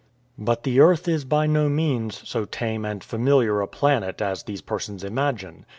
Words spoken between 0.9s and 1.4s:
is